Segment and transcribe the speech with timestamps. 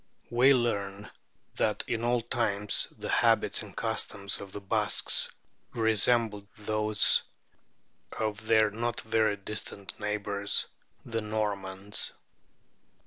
[0.31, 1.11] We learn
[1.57, 5.29] that in old times the habits and customs of the Basques
[5.75, 7.21] resembled those
[8.11, 10.65] of their not very distant neighbours,
[11.05, 12.13] the Normans.